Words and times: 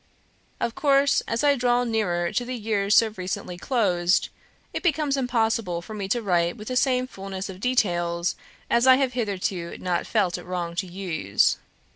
Of 0.59 0.73
course, 0.73 1.21
as 1.27 1.43
I 1.43 1.53
draw 1.55 1.83
nearer 1.83 2.33
to 2.33 2.43
the 2.43 2.55
years 2.55 2.95
so 2.95 3.09
recently 3.15 3.55
closed, 3.55 4.29
it 4.73 4.81
becomes 4.81 5.15
impossible 5.15 5.83
for 5.83 5.93
me 5.93 6.07
to 6.07 6.23
write 6.23 6.57
with 6.57 6.69
the 6.69 6.75
same 6.75 7.05
fulness 7.05 7.49
of 7.49 7.59
detail 7.59 8.25
as 8.67 8.87
I 8.87 8.95
have 8.95 9.13
hitherto 9.13 9.77
not 9.77 10.07
felt 10.07 10.39
it 10.39 10.43
wrong 10.43 10.73
to 10.77 10.87
use. 10.87 11.59